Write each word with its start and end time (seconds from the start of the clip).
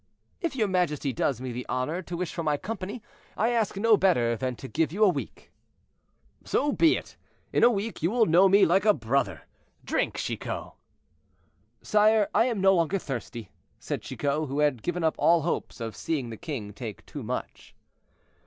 "If 0.41 0.55
your 0.55 0.67
majesty 0.67 1.13
does 1.13 1.39
me 1.39 1.51
the 1.51 1.63
honor 1.69 2.01
to 2.01 2.17
wish 2.17 2.33
for 2.33 2.41
my 2.41 2.57
company, 2.57 3.03
I 3.37 3.49
ask 3.49 3.77
no 3.77 3.97
better 3.97 4.35
than 4.35 4.55
to 4.55 4.67
give 4.67 4.91
you 4.91 5.03
a 5.03 5.09
week." 5.09 5.51
"So 6.43 6.71
be 6.71 6.97
it; 6.97 7.17
in 7.53 7.63
a 7.63 7.69
week 7.69 8.01
you 8.01 8.09
will 8.09 8.25
know 8.25 8.49
me 8.49 8.65
like 8.65 8.83
a 8.83 8.95
brother. 8.95 9.43
Drink, 9.85 10.15
Chicot." 10.17 10.71
"Sire, 11.83 12.29
I 12.33 12.45
am 12.45 12.59
no 12.59 12.73
longer 12.73 12.97
thirsty," 12.97 13.51
said 13.77 14.01
Chicot, 14.01 14.47
who 14.47 14.57
had 14.57 14.81
given 14.81 15.03
up 15.03 15.13
all 15.19 15.43
hopes 15.43 15.79
of 15.79 15.95
seeing 15.95 16.31
the 16.31 16.35
king 16.35 16.73
take 16.73 17.05
too 17.05 17.21
much. 17.21 17.75